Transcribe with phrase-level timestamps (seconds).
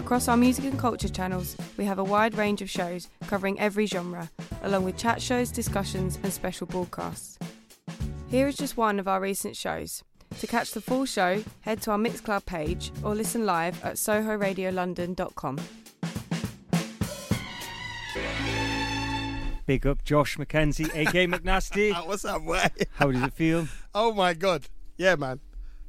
[0.00, 3.84] Across our music and culture channels, we have a wide range of shows covering every
[3.84, 4.30] genre,
[4.62, 7.38] along with chat shows, discussions, and special broadcasts.
[8.30, 10.02] Here is just one of our recent shows.
[10.38, 15.58] To catch the full show, head to our Mixcloud page or listen live at sohoradiolondon.com.
[19.66, 21.92] Big up Josh McKenzie, aka McNasty.
[22.06, 22.64] What's up, boy?
[22.94, 23.68] How does it feel?
[23.94, 24.64] Oh my god,
[24.96, 25.40] yeah, man.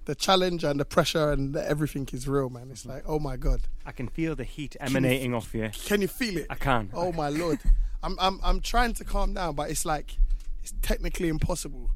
[0.06, 2.70] The challenge and the pressure and everything is real, man.
[2.72, 5.70] It's like, oh my god, I can feel the heat emanating off you.
[5.86, 6.48] can you feel it?
[6.50, 6.90] I can.
[6.94, 7.60] Oh my lord,
[8.02, 10.18] I'm I'm I'm trying to calm down, but it's like
[10.64, 11.92] it's technically impossible.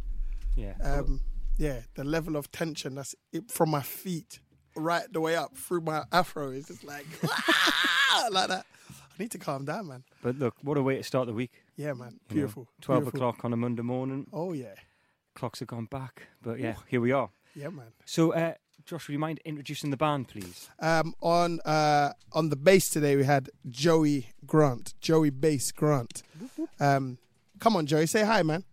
[0.56, 0.74] Yeah.
[0.84, 1.22] Um,
[1.58, 4.40] yeah, the level of tension that's it from my feet
[4.76, 7.06] right the way up through my afro is just like
[8.32, 8.66] like that.
[8.90, 10.04] I need to calm down, man.
[10.22, 11.64] but look, what a way to start the week.
[11.78, 11.98] Yeah, man.
[11.98, 12.20] you know.
[12.30, 12.68] Beautiful.
[12.82, 13.20] 12 Beautiful.
[13.20, 14.28] o'clock on a Monday morning.
[14.34, 14.76] Oh yeah,
[15.36, 16.28] Clocks have gone back.
[16.42, 17.30] But yeah, here we are.
[17.56, 17.88] Yeah, man.
[18.06, 18.54] So, uh,
[18.86, 20.70] Josh, would you mind introducing the band, please?
[20.80, 26.22] Um, on uh, on the bass today we had Joey Grant, Joey Bass Grant.
[26.80, 27.18] Um,
[27.60, 28.64] come on, Joey, say hi, man.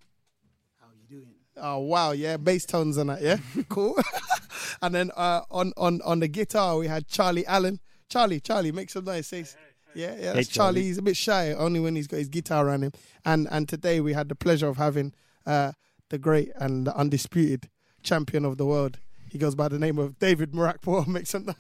[0.81, 1.33] How you doing?
[1.57, 3.39] Oh wow, yeah, bass tones and that, yeah,
[3.71, 3.97] cool.
[4.83, 7.81] and then uh, on on on the guitar we had Charlie Allen.
[8.11, 9.27] Charlie, Charlie, make some noise.
[9.29, 9.47] Say,
[9.95, 10.53] yeah, yeah, that's Hey, Charlie.
[10.53, 10.83] Charlie.
[10.83, 12.93] He's a bit shy, only when he's got his guitar around him.
[13.25, 15.15] And and today we had the pleasure of having
[15.47, 15.73] uh,
[16.11, 17.71] the great and the undisputed
[18.03, 18.99] champion of the world.
[19.31, 21.07] He goes by the name of David Mrakpor.
[21.09, 21.57] Make some noise.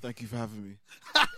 [0.00, 0.76] Thank you for having me.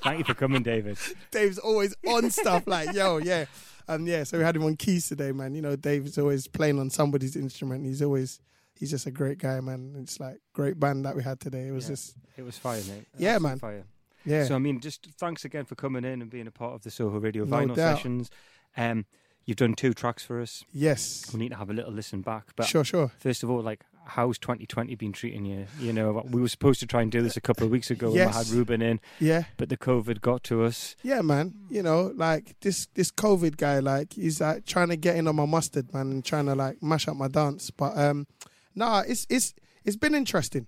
[0.02, 0.98] Thank you for coming, David.
[1.30, 3.46] Dave's always on stuff like, yo, yeah.
[3.88, 5.54] And yeah, so we had him on keys today, man.
[5.54, 7.84] You know, Dave's always playing on somebody's instrument.
[7.84, 8.40] He's always,
[8.76, 9.94] he's just a great guy, man.
[9.98, 11.66] It's like great band that we had today.
[11.68, 11.90] It was Yeah.
[11.90, 13.06] just, It was fire, mate.
[13.18, 13.58] Yeah, Absolute man.
[13.58, 13.84] Fire.
[14.24, 14.44] yeah.
[14.44, 16.90] So, I mean, just thanks again for coming in and being a part of the
[16.90, 17.96] Soho Radio No Vinyl doubt.
[17.96, 18.30] sessions.
[18.76, 19.04] Um,
[19.44, 20.64] you've done two tracks for us.
[20.72, 21.28] yes.
[21.34, 22.52] We need to have a little listen back.
[22.56, 23.10] But Sure, sure.
[23.18, 25.66] First of all, like, how's 2020 been treating you?
[25.80, 28.08] You know, we were supposed to try and do this a couple of weeks ago
[28.08, 28.34] when Yes.
[28.34, 29.44] had Ruben in, Yeah.
[29.56, 30.94] but the COVID got to us.
[31.02, 31.54] Yeah, man.
[31.70, 35.36] You know, like this this COVID guy, like he's like trying to get in on
[35.36, 37.70] my mustard, man, and trying to like mash up my dance.
[37.70, 38.26] But um,
[38.74, 39.54] nah, it's it's
[39.84, 40.66] it's been interesting.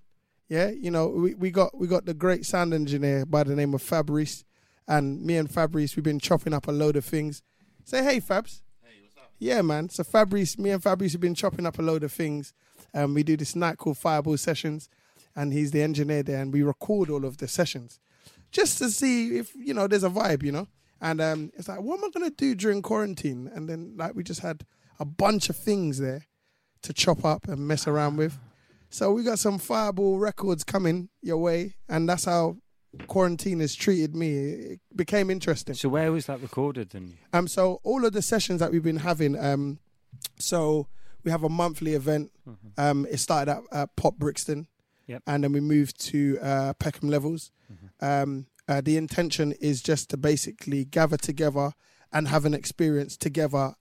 [0.48, 3.74] Yeah, you know, we, we got we got the great sound engineer by the name
[3.74, 4.44] of Fabrice,
[4.86, 7.42] and me and Fabrice, we've been chopping up a load of things.
[7.84, 8.62] Say hey, Fabs.
[9.38, 9.88] Yeah, man.
[9.90, 12.52] So Fabrice, me and Fabrice have been chopping up a load of things.
[12.94, 14.88] Um, we do this night called Fireball Sessions,
[15.34, 18.00] and he's the engineer there, and we record all of the sessions
[18.50, 20.68] just to see if you know there's a vibe, you know.
[21.00, 23.50] And um, it's like, what am I gonna do during quarantine?
[23.54, 24.64] And then like we just had
[24.98, 26.26] a bunch of things there
[26.82, 28.38] to chop up and mess around with.
[28.88, 32.56] So we got some Fireball records coming your way, and that's how
[33.06, 34.36] quarantine has treated me.
[34.74, 35.74] It became interesting.
[35.74, 36.94] So, where was that recorded?
[36.94, 39.78] And Um, so all of the sessions that we've been having, um,
[40.38, 40.86] so
[41.24, 42.30] we have a monthly event.
[42.78, 44.68] Um, it started at, at Pop Brixton,
[45.06, 45.22] Yep.
[45.26, 47.50] and then we moved to uh, Peckham Levels.
[48.00, 51.72] Um, uh, the intention is just to basically gather together
[52.12, 53.74] and have an experience together.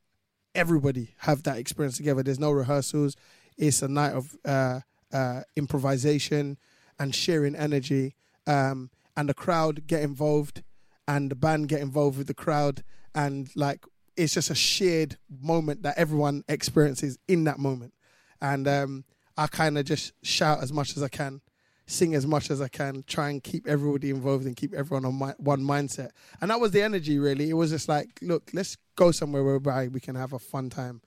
[0.53, 2.23] Everybody have that experience together.
[2.23, 3.15] There's no rehearsals.
[3.57, 4.81] It's a night of uh,
[5.11, 6.57] uh, improvisation
[6.97, 8.15] and sharing energy,
[8.47, 10.63] um, and the crowd get involved,
[11.07, 12.83] and the band get involved with the crowd,
[13.13, 13.85] and like
[14.17, 17.93] it's just a shared moment that everyone experiences in that moment.
[18.41, 19.05] And um,
[19.37, 21.41] I kind of just shout as much as I can,
[21.85, 25.15] sing as much as I can, try and keep everybody involved and keep everyone on
[25.15, 26.11] my, one mindset.
[26.41, 27.49] And that was the energy, really.
[27.49, 31.01] It was just like, look, let's go somewhere whereby we can have a fun time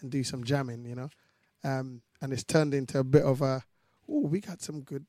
[0.00, 1.10] and do some jamming, you know.
[1.62, 3.62] Um, and it's turned into a bit of a,
[4.08, 5.04] oh, we got some good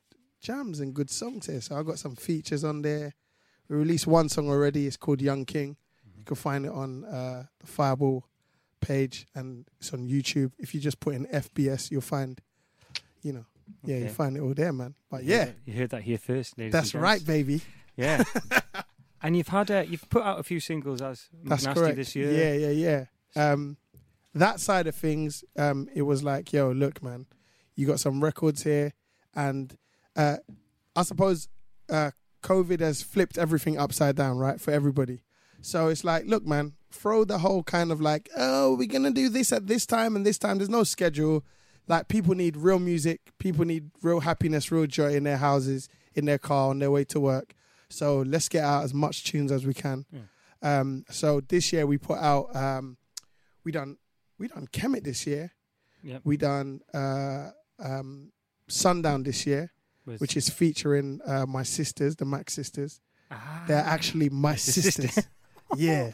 [0.45, 1.59] jams and good songs here.
[1.59, 3.15] So I got some features on there.
[3.67, 4.85] We released one song already.
[4.85, 5.75] It's called Young King.
[6.17, 8.27] You can find it on uh, the Fireball
[8.79, 10.51] page and it's on YouTube.
[10.59, 12.39] If you just put in FBS, you'll find,
[13.23, 13.45] you know,
[13.83, 14.93] yeah, you find it all there, man.
[15.09, 17.61] But yeah, you heard that here first, that's right, baby.
[17.97, 18.23] Yeah.
[19.23, 21.95] and you've had uh, you've put out a few singles as That's Nasty correct.
[21.95, 22.31] this year.
[22.31, 23.05] Yeah, yeah,
[23.35, 23.51] yeah.
[23.51, 23.77] Um,
[24.35, 27.25] that side of things, um, it was like, yo, look, man,
[27.75, 28.93] you got some records here,
[29.33, 29.75] and
[30.15, 30.37] uh,
[30.95, 31.47] I suppose
[31.89, 32.11] uh,
[32.43, 35.23] COVID has flipped everything upside down, right, for everybody.
[35.61, 39.29] So it's like, look, man, throw the whole kind of like, oh, we're gonna do
[39.29, 40.57] this at this time and this time.
[40.57, 41.43] There's no schedule.
[41.87, 43.21] Like people need real music.
[43.39, 47.03] People need real happiness, real joy in their houses, in their car, on their way
[47.05, 47.53] to work.
[47.89, 50.05] So let's get out as much tunes as we can.
[50.61, 52.97] Um, so this year we put out um,
[53.63, 53.97] we done
[54.39, 55.51] we done Kemet this year.
[56.03, 56.21] Yep.
[56.23, 58.31] We done uh, um,
[58.67, 59.71] Sundown this year,
[60.05, 63.01] Was- which is featuring uh, my sisters, the Mac sisters.
[63.31, 63.63] Ah.
[63.67, 65.01] They're actually my The sister.
[65.07, 65.27] sisters.
[65.77, 66.11] yeah.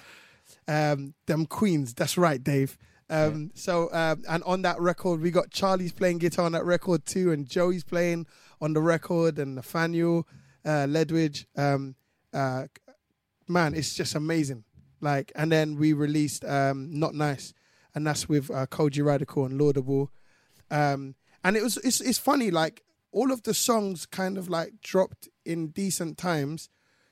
[0.67, 1.93] Um, them queens.
[1.93, 2.77] That's right, Dave.
[3.09, 7.05] Um, So, um, and on that record, we got Charlie's playing guitar on that record
[7.05, 8.27] too, and Joey's playing
[8.61, 10.25] on the record, and Nathaniel
[10.63, 11.45] uh, Ledwidge.
[11.57, 11.95] Um,
[12.33, 12.67] uh,
[13.47, 14.63] man, it's just amazing.
[15.01, 17.53] Like, and then we released um, Not Nice,
[17.93, 20.11] and that's with uh, Kojey Radical and Laudable.
[20.69, 24.81] Um, and it was it's it's funny, like all of the songs kind of like
[24.81, 26.69] dropped in decent times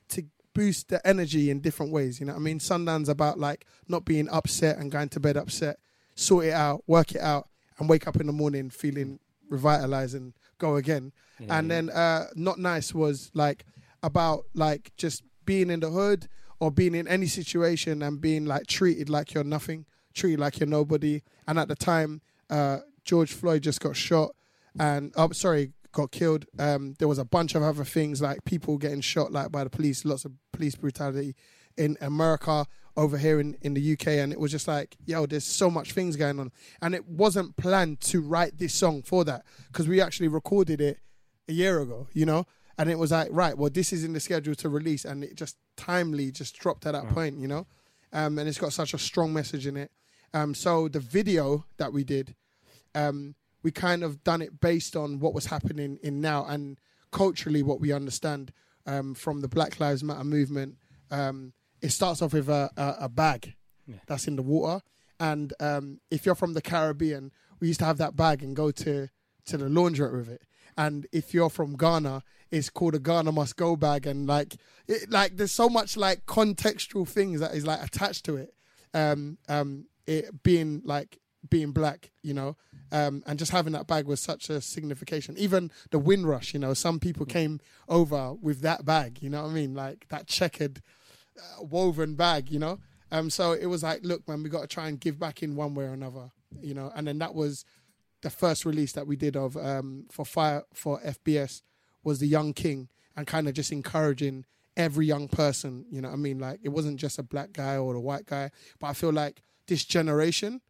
[0.08, 0.24] to
[0.54, 2.20] boost the energy in different ways.
[2.20, 5.36] You know, what I mean, Sundown's about like not being upset and going to bed
[5.36, 5.78] upset,
[6.14, 7.48] sort it out, work it out,
[7.78, 9.18] and wake up in the morning feeling
[9.48, 11.12] revitalized and go again.
[11.48, 13.64] And then uh, not nice was like
[14.02, 16.28] about like just being in the hood
[16.60, 20.66] or being in any situation and being like treated like you're nothing, treated like you're
[20.68, 21.22] nobody.
[21.48, 22.20] And at the time,
[22.50, 24.34] uh, George Floyd just got shot
[24.78, 26.46] and oh sorry got killed.
[26.58, 29.70] Um there was a bunch of other things like people getting shot like by the
[29.70, 31.34] police lots of police brutality
[31.76, 32.66] in america
[32.96, 35.92] over here in, in the uk and it was just like yo there's so much
[35.92, 36.50] things going on.
[36.82, 40.98] And it wasn't planned to write this song for that because we actually recorded it
[41.48, 42.44] a year ago you know?
[42.76, 45.36] And it was like right well this is in the schedule to release and it
[45.36, 47.12] just timely just dropped at that Wow.
[47.12, 47.66] point you know?
[48.12, 49.90] Um and it's got such a strong message in it.
[50.34, 52.34] Um so the video that we did
[52.94, 56.78] um, we kind of done it based on what was happening in now and
[57.12, 58.52] culturally what we understand
[58.86, 60.76] um, from the Black Lives Matter movement.
[61.10, 61.52] Um,
[61.82, 63.54] it starts off with a, a, a bag
[63.86, 63.96] Yeah.
[64.06, 64.82] that's in the water,
[65.18, 68.70] and um, if you're from the Caribbean, we used to have that bag and go
[68.70, 69.08] to
[69.46, 70.42] to the laundrette with it.
[70.76, 74.56] And if you're from Ghana, it's called a Ghana must go bag, and like
[74.86, 78.54] it, like there's so much like contextual things that is like attached to it.
[78.94, 81.18] Um, um, it being like
[81.48, 82.56] being black, you know,
[82.92, 85.36] um, and just having that bag was such a signification.
[85.38, 89.50] Even the Windrush, you know, some people came over with that bag, you know what
[89.50, 90.82] I mean, like that checkered,
[91.38, 92.78] uh, woven bag, you know.
[93.12, 95.56] Um, so it was like, look, man, we got to try and give back in
[95.56, 96.92] one way or another, you know.
[96.94, 97.64] And then that was
[98.22, 101.62] the first release that we did of um, for fire for FBS
[102.04, 104.44] was the Young King, and kind of just encouraging
[104.76, 106.38] every young person, you know what I mean.
[106.38, 109.42] Like it wasn't just a black guy or a white guy, but I feel like
[109.66, 110.60] this generation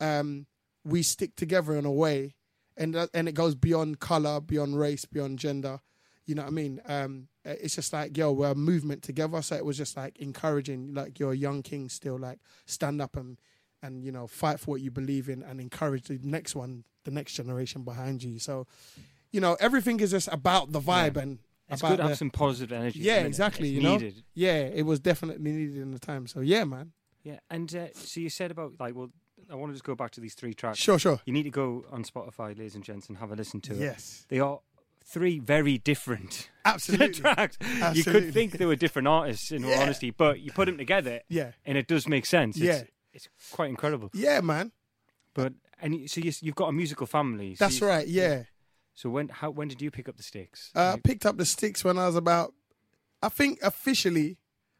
[0.00, 0.46] um,
[0.84, 2.34] we stick together in a way,
[2.76, 5.80] and that, and it goes beyond color, beyond race, beyond gender.
[6.26, 6.80] You know what I mean?
[6.86, 9.40] Um, it's just like yo, we're a movement together.
[9.42, 13.16] So it was just like encouraging, like you're a young king still, like stand up
[13.16, 13.38] and
[13.82, 17.10] and you know fight for what you believe in, and encourage the next one, the
[17.10, 18.38] next generation behind you.
[18.38, 18.66] So,
[19.32, 21.22] you know, everything is just about the vibe Yeah.
[21.22, 21.38] and
[21.70, 23.00] It's about good to the- have some positive energy.
[23.00, 24.10] Yeah, exactly, It's you know?
[24.34, 26.26] yeah, it was definitely needed in the time.
[26.26, 26.92] So yeah, man,
[27.22, 29.10] Yeah, and uh, so you said about like, well,
[29.50, 30.78] I want to just go back to these three tracks.
[30.78, 33.60] sure, sure, You need to go on Spotify, ladies and gents, and have a listen
[33.62, 33.78] to it.
[33.80, 34.60] yes, They are
[35.04, 37.56] three very different absolutely, tracks.
[37.60, 37.98] Absolutely.
[37.98, 39.82] You could think they were different artists, in all Yeah.
[39.82, 42.56] honesty, but you put them together, yeah, and it does make sense.
[42.56, 42.82] It's, Yeah.
[43.12, 44.10] it's quite incredible.
[44.12, 44.72] yeah, man.
[45.34, 47.54] But and you- so you, you've got a musical family.
[47.54, 48.06] so That's right.
[48.06, 48.42] Yeah.
[48.94, 50.70] So when how when did you pick up the sticks?
[50.74, 52.52] Uh, Like- picked up the sticks when I was about,
[53.22, 54.36] I think officially,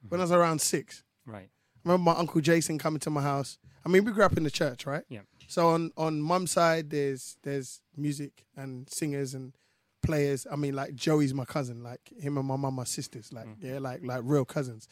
[0.08, 1.04] when I was around six.
[1.24, 1.48] right.
[1.86, 3.56] I remember my uncle Jason coming to my house.
[3.88, 5.04] I mean, we grew up in the church, right?
[5.08, 5.20] Yeah.
[5.46, 9.54] So on on mum's side, there's there's music and singers and
[10.02, 10.46] players.
[10.50, 11.82] I mean, like Joey's my cousin.
[11.82, 13.32] Like him and my mum are sisters.
[13.32, 14.88] Like yeah, like like real cousins.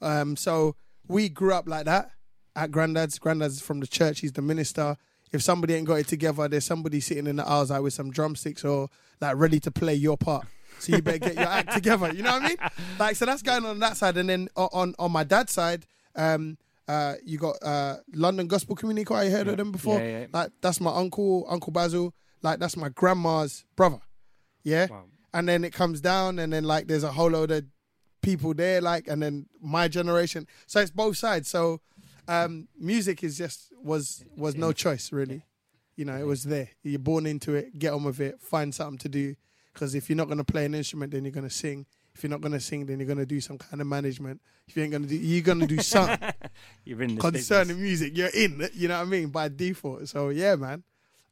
[0.00, 0.76] Um, so
[1.08, 2.12] we grew up like that
[2.54, 3.18] at granddad's.
[3.18, 4.20] Granddad's from the church.
[4.20, 4.96] He's the minister.
[5.32, 8.12] If somebody ain't got it together, there's somebody sitting in the aisles like with some
[8.12, 8.88] drumsticks or
[9.20, 10.46] like ready to play your part.
[10.78, 12.12] So you better get your act together.
[12.14, 12.56] You know what I mean?
[13.00, 15.84] Like so that's going on that side, and then on on my dad's side,
[16.14, 19.24] um, uh, you got uh, London Gospel Community Choir.
[19.24, 19.98] You heard of them before?
[19.98, 20.26] Yeah, yeah.
[20.32, 22.14] Like that's my uncle, Uncle Basil.
[22.42, 24.00] Like that's my grandma's brother.
[24.62, 24.86] Yeah.
[24.90, 25.04] Wow.
[25.34, 27.64] And then it comes down, and then like there's a whole load of
[28.22, 30.46] people there, like, and then my generation.
[30.66, 31.48] So it's both sides.
[31.48, 31.80] So
[32.28, 35.44] um, music is just was was no choice really.
[35.96, 36.68] You know, it was there.
[36.82, 37.78] You're born into it.
[37.78, 38.40] Get on with it.
[38.40, 39.34] Find something to do.
[39.72, 41.86] Because if you're not going to play an instrument, then you're going to sing.
[42.16, 44.40] If you're not going to sing, then you're going to do some kind of management.
[44.66, 46.18] If you ain't going to do, you're going to do something
[46.86, 48.16] You're in the concerning music.
[48.16, 48.66] You're in.
[48.72, 50.08] You know what I mean by default.
[50.08, 50.82] So yeah, man.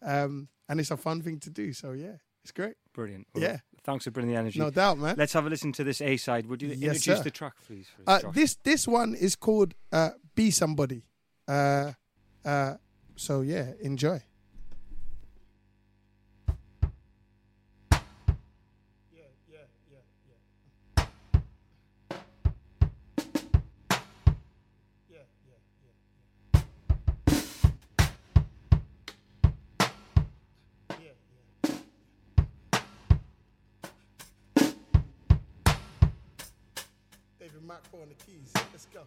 [0.03, 1.73] Um, and it's a fun thing to do.
[1.73, 2.75] So yeah, it's great.
[2.93, 3.27] Brilliant.
[3.35, 3.59] Well, Yeah.
[3.83, 4.59] Thanks for bringing the energy.
[4.59, 5.15] No doubt, man.
[5.19, 6.47] Let's have a listen to this A side.
[6.47, 7.23] Would you Yes, introduce sir.
[7.25, 7.87] the track, please?
[7.89, 11.03] for Uh, this this one is called uh, "Be Somebody."
[11.49, 11.93] Uh,
[12.45, 12.75] uh,
[13.17, 14.23] so yeah, enjoy.
[37.91, 38.53] 4 on the keys.
[38.73, 39.01] Let's go.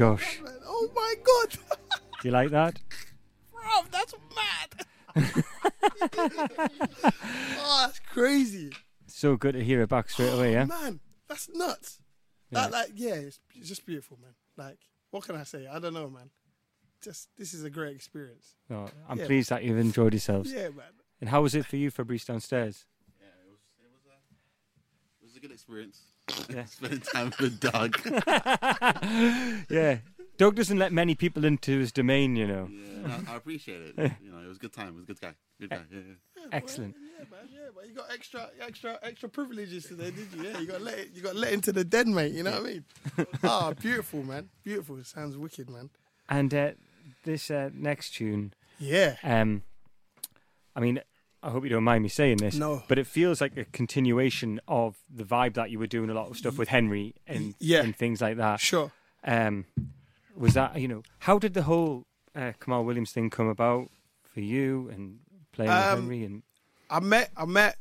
[0.00, 1.50] Josh, Oh my god,
[2.22, 2.78] do you like that?
[3.52, 4.86] bro, that's mad.
[7.58, 8.72] oh, that's crazy.
[9.08, 10.62] So good to hear it back straight away, yeah.
[10.72, 12.00] Oh, man, that's nuts.
[12.50, 14.32] That, like, yeah, it's, it's just beautiful, man.
[14.56, 14.78] Like,
[15.10, 15.66] what can I say?
[15.66, 16.30] I don't know, man.
[17.02, 18.54] Just this is a great experience.
[18.70, 19.26] No, I'm Yeah.
[19.26, 20.50] pleased that you've enjoyed yourselves.
[20.50, 20.94] Yeah, man.
[21.20, 22.86] And how was it for you, Fabrice, downstairs?
[23.20, 24.16] Yeah, it was it was a
[25.22, 26.00] it was a good experience.
[26.48, 26.64] Yeah.
[26.66, 27.98] Spending time with Doug.
[29.70, 29.98] yeah.
[30.38, 32.68] Doug doesn't let many people into his domain, you know.
[32.72, 34.12] yeah, no, I appreciate it.
[34.22, 34.88] You know, it was a good time.
[34.88, 35.34] It was a good guy.
[35.60, 35.80] Good guy.
[35.92, 35.98] Yeah,
[36.38, 36.44] yeah.
[36.52, 36.96] Excellent.
[36.98, 37.40] Yeah, man.
[37.52, 40.44] Yeah, but you got extra, extra, extra privileges today, did you?
[40.44, 42.32] Yeah, you got let, it- you got let into the den, mate.
[42.32, 42.84] You know what I mean?
[43.44, 44.48] Ah, beautiful, man.
[44.64, 44.96] Beautiful.
[44.98, 45.90] It sounds wicked, man.
[46.28, 46.70] And uh,
[47.24, 49.16] this uh, next tune, Yeah.
[49.22, 49.62] um,
[50.74, 51.00] I mean,
[51.42, 52.82] I hope you don't mind me saying this, No.
[52.86, 56.28] but it feels like a continuation of the vibe that you were doing a lot
[56.30, 57.82] of stuff with Henry and, Yeah.
[57.82, 58.60] and things like that.
[58.60, 58.92] Sure.
[59.24, 59.64] Um,
[60.36, 63.88] was that, you know, how did the whole uh, Kamaal Williams thing come about
[64.34, 65.20] for you and
[65.52, 66.24] playing with Um, Henry?
[66.24, 66.42] And
[66.90, 67.76] I met, I met,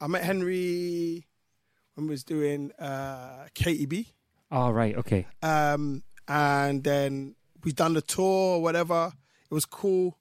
[0.00, 1.26] I met Henry
[1.94, 4.08] when we was doing uh, Katy B.
[4.50, 5.26] Oh, right, okay.
[5.42, 7.34] um, and then
[7.64, 9.12] we done the tour or whatever.
[9.48, 10.18] It was cool.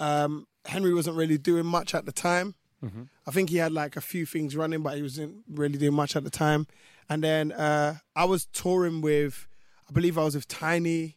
[0.00, 2.54] Um, Henry wasn't really doing much at the time.
[3.26, 6.16] I think he had like a few things running, but he wasn't really doing much
[6.16, 6.66] at the time.
[7.08, 9.46] And then uh, I was touring with,
[9.88, 11.16] I believe I was with Tinie,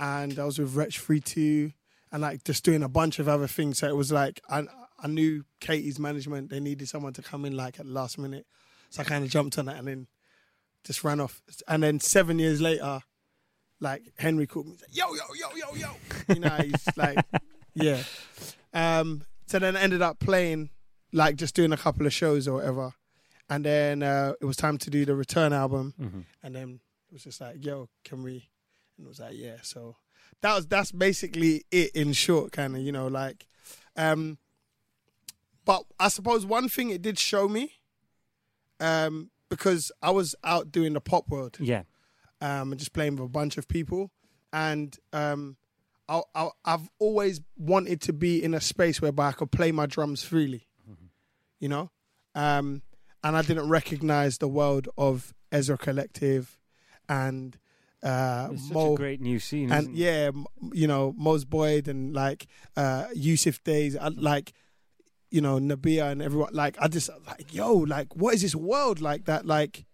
[0.00, 1.72] and I was with Wretch 32,
[2.10, 3.78] and like just doing a bunch of other things.
[3.78, 4.64] So it was like I
[4.98, 8.46] I knew Katy's management; they needed someone to come in like at the last minute,
[8.90, 10.06] so I kind of jumped on it and then
[10.84, 11.40] just ran off.
[11.68, 13.00] And then seven years later,
[13.80, 16.34] like Henry called me, like, yo, yo, yo, yo, yo.
[16.34, 17.18] You know, he's like,
[17.74, 18.02] yeah.
[18.74, 20.70] Um, so then I ended up playing,
[21.12, 22.92] like just doing a couple of shows or whatever.
[23.50, 26.26] And then uh, it was time to do the return album.
[26.42, 28.48] And then it was just like, yo, can we?
[28.96, 29.56] And it was like, yeah.
[29.62, 29.96] So
[30.40, 33.46] that was that's basically it in short, kind of, you know, like.
[33.96, 34.38] Um,
[35.64, 37.74] but I suppose one thing it did show me,
[38.80, 41.82] um, because I was out doing the pop world Yeah.
[42.40, 44.10] um, and just playing with a bunch of people.
[44.52, 45.56] And um,
[46.12, 49.86] I, I, I've always wanted to be in a space whereby I could play my
[49.86, 50.68] drums freely,
[51.58, 51.90] you know?
[52.34, 52.82] Um,
[53.24, 56.58] and I didn't recognize the world of Ezra Collective
[57.08, 57.56] and
[58.02, 60.32] uh, It's such Mo a great new scene, and yeah,
[60.72, 64.52] you know, Moses Boyd and like uh Yussef Dayes, I, like
[65.30, 66.52] you know, Nubya and everyone.
[66.52, 69.46] Like, I just like, yo, like, what is this world like that?
[69.46, 69.86] Like,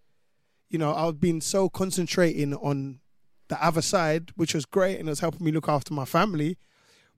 [0.69, 3.01] you know, I've been so concentrating on
[3.49, 6.59] the other side, which was great and it was helping me look after my family.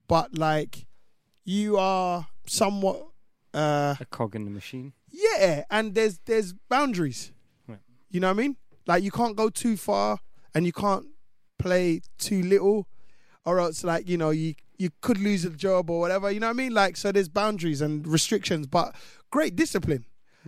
[0.07, 0.85] But like,
[1.43, 3.07] you are somewhat,
[3.53, 4.93] uh, A cog in the machine.
[5.09, 7.31] yeah, and there's there's boundaries.
[7.67, 7.79] Right.
[8.09, 8.57] You know what I mean?
[8.87, 10.19] Like you can't go too far
[10.55, 11.05] and you can't
[11.59, 12.87] play too little,
[13.45, 16.31] or else like you know you you could lose a job or whatever.
[16.31, 16.73] You know what I mean?
[16.73, 18.95] Like so, there's boundaries and restrictions, but
[19.31, 20.05] great discipline,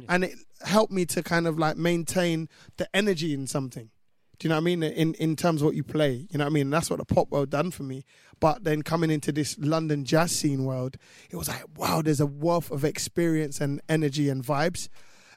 [0.09, 0.33] and it
[0.65, 2.47] helped me to kind of like maintain
[2.77, 3.89] the energy in something.
[4.43, 4.83] Do you know what I mean?
[4.83, 6.69] In in terms of what you play, you know what I mean.
[6.69, 8.03] That's what the pop world done for me.
[8.41, 10.97] But then coming into this London jazz scene world,
[11.29, 14.89] it was like, wow, there's a wealth of experience and energy and vibes,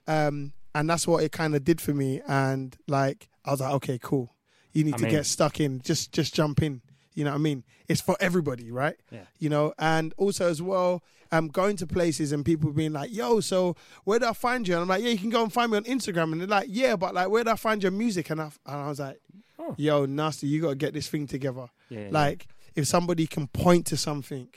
[0.09, 2.21] um, and that's what it kind of did for me.
[2.27, 4.35] And like, I was like, okay, cool.
[4.73, 5.81] You need I to mean- get stuck in.
[5.83, 6.83] Just just jump in.
[7.17, 7.65] You know what I mean?
[7.89, 8.95] It's for everybody, right?
[9.11, 9.25] Yeah.
[9.41, 13.41] You know, and also as well, um, going to places and people being like, "Yo,
[13.41, 15.73] so where do I find you?" And I'm like, "Yeah, you can go and find
[15.73, 18.31] me on Instagram." And they're like, "Yeah, but like, where do I find your music?"
[18.31, 19.19] And I, and I was like,
[19.59, 19.75] Oh.
[19.79, 22.09] "Yo, nasty, you got to get this thing together." Yeah, yeah.
[22.13, 22.47] Like,
[22.77, 24.49] if somebody can point to something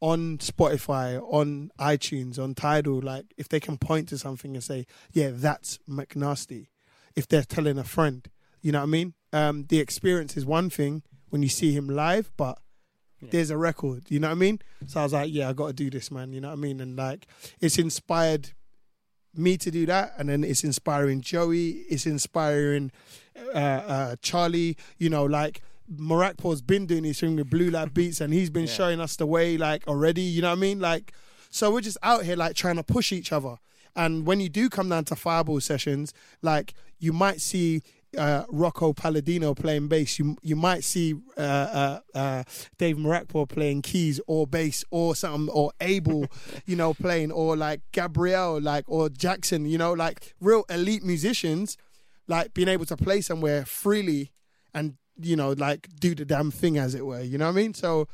[0.00, 4.86] on Spotify, on iTunes, on Tidal, like if they can point to something and say,
[5.12, 6.68] "Yeah, that's McNasty,"
[7.14, 8.26] if they're telling a friend,
[8.62, 9.14] you know what I mean?
[9.32, 12.58] Um, the experience is one thing when you see him live, but
[13.30, 14.58] there's a record, you know what I mean?
[14.88, 16.60] So I was like, "Yeah, I got to do this, man," you know what I
[16.60, 16.80] mean?
[16.80, 17.26] And like,
[17.60, 18.50] it's inspired
[19.34, 22.90] me to do that, and then it's inspiring Joey, it's inspiring
[23.54, 24.76] uh, uh, Charlie.
[24.98, 28.66] You know, like Mrakpor's been doing his thing with Blue Lab Beats, and he's been
[28.66, 28.72] Yeah.
[28.72, 30.22] showing us the way, like already.
[30.22, 30.80] You know what I mean?
[30.80, 31.12] Like,
[31.48, 33.56] So we're just out here like trying to push each other.
[33.94, 37.82] And when you do come down to fireball sessions, like you might see
[38.16, 40.18] uh, Rocco Palladino playing bass.
[40.18, 42.44] You you might see uh, uh, uh,
[42.78, 46.26] Dave Mrakpor playing keys or bass or something, or Abel,
[46.66, 51.76] you know, playing, or like Gabrielle, like or Jackson, you know, like real elite musicians,
[52.28, 54.32] like being able to play somewhere freely
[54.74, 57.20] and you know, like do the damn thing as it were.
[57.20, 57.74] You know what I mean?
[57.74, 58.08] So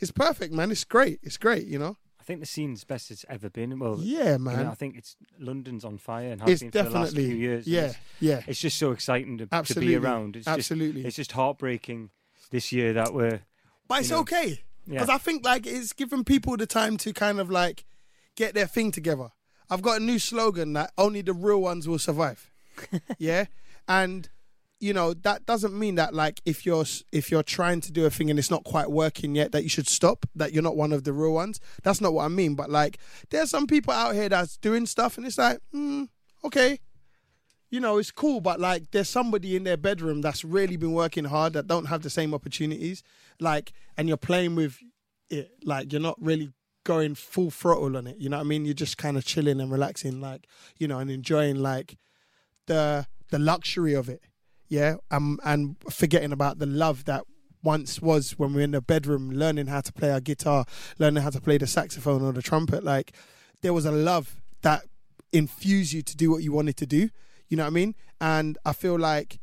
[0.00, 0.70] it's perfect, man.
[0.70, 1.20] It's great.
[1.22, 1.66] It's great.
[1.66, 1.96] You know.
[2.22, 3.76] I think the scene's best it's ever been.
[3.80, 4.64] Well, Yeah, you man.
[4.66, 7.30] know, I think it's London's on fire and has it's been for the last definitely
[7.30, 7.66] few years.
[7.66, 8.42] yeah, It's, yeah.
[8.46, 10.36] it's just so exciting to, to be around.
[10.36, 11.02] It's Absolutely.
[11.02, 12.10] Just, it's just heartbreaking
[12.52, 13.40] this year that we're.
[13.88, 15.00] But it's know, okay Yeah.
[15.00, 17.84] because I think like it's given people the time to kind of like
[18.36, 19.30] get their thing together.
[19.68, 22.52] I've got a new slogan that only the real ones will survive.
[23.18, 23.46] yeah,
[23.88, 24.28] and
[24.82, 28.10] you know that doesn't mean that like if you're if you're trying to do a
[28.10, 30.26] thing and it's not quite working yet that you should stop.
[30.34, 31.60] That you're not one of the real ones.
[31.84, 32.56] That's not what I mean.
[32.56, 32.98] But like
[33.30, 36.08] there's some people out here that's doing stuff and it's like, mm,
[36.44, 36.80] okay,
[37.70, 41.26] you know, it's cool, but like there's somebody in their bedroom that's really been working
[41.26, 43.04] hard that don't have the same opportunities.
[43.38, 44.78] Like, and you're playing with
[45.30, 46.50] it, like you're not really
[46.84, 48.16] going full throttle on it.
[48.18, 48.64] You know what I mean?
[48.64, 51.98] You're just kind of chilling and relaxing, like, you know, and enjoying like
[52.66, 54.22] the the luxury of it.
[54.72, 54.94] Yeah.
[55.10, 57.24] Um and forgetting about the love that
[57.62, 60.64] once was when we were in the bedroom learning how to play our guitar,
[60.98, 62.82] learning how to play the saxophone or the trumpet.
[62.82, 63.12] Like
[63.60, 64.86] there was a love that
[65.30, 67.10] infused you to do what you wanted to do.
[67.48, 67.94] You know what I mean?
[68.18, 69.40] And I feel like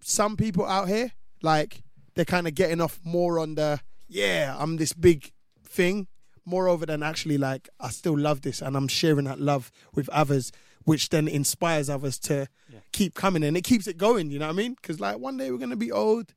[0.00, 1.12] some people out here,
[1.42, 1.82] like
[2.14, 5.30] they're kind of getting off more on the yeah, I'm this big
[5.62, 6.08] thing,
[6.44, 10.52] moreover than actually like I still love this and I'm sharing that love with others,
[10.84, 12.80] which then inspires others to Yeah.
[12.92, 14.30] keep coming and it keeps it going.
[14.30, 14.74] You know what I mean?
[14.74, 16.34] Because like one day we're gonna be old,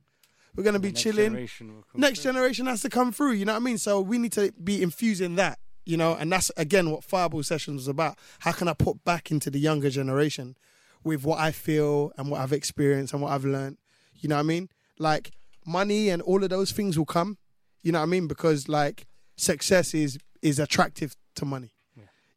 [0.54, 2.32] we're gonna be next chilling generation next through.
[2.32, 3.32] generation has to come through.
[3.32, 3.78] You know what I mean?
[3.78, 5.58] So we need to be infusing that.
[5.84, 8.18] You know, and that's again what Fireball Sessions was about.
[8.40, 10.56] How can I put back into the younger generation
[11.04, 13.78] with what I feel and what I've experienced and what I've learned?
[14.14, 14.68] You know what I mean?
[14.98, 15.30] Like
[15.64, 17.38] money and all of those things will come.
[17.82, 18.26] You know what I mean?
[18.26, 21.72] Because like success is is attractive to money.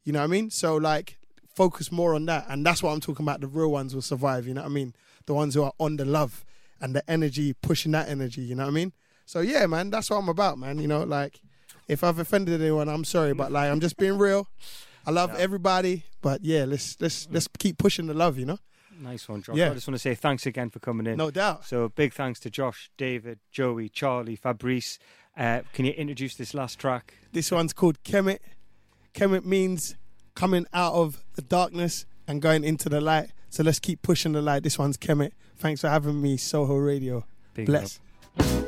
[0.04, 0.50] You know what I mean?
[0.50, 1.18] So like
[1.54, 3.40] focus more on that, and that's what I'm talking about.
[3.40, 4.46] The real ones will survive.
[4.46, 4.94] You know what I mean?
[5.26, 6.44] The ones who are on the love
[6.80, 8.40] and the energy, pushing that energy.
[8.40, 8.92] You know what I mean?
[9.26, 10.78] So yeah, man, that's what I'm about, man.
[10.78, 11.40] You know, like
[11.86, 14.48] if I've offended anyone, I'm sorry, but like I'm just being real.
[15.06, 18.38] I love everybody, but yeah, let's let's let's keep pushing the love.
[18.38, 18.58] You know,
[19.00, 19.56] Nice one, Josh.
[19.56, 19.70] Yeah.
[19.70, 21.16] I just want to say thanks again for coming in.
[21.16, 21.64] no doubt.
[21.64, 24.98] So big thanks to Josh, David, Joey, Charlie, Fabrice.
[25.36, 27.14] Uh, can you introduce this last track?
[27.32, 28.38] This one's called Kemet.
[29.14, 29.96] Kemet means
[30.34, 33.30] coming out of the darkness and going into the light.
[33.48, 34.62] So let's keep pushing the light.
[34.62, 35.32] This one's Kemet.
[35.56, 37.24] Thanks for having me, Soho Radio.
[37.54, 38.00] Big Bless.
[38.38, 38.59] up.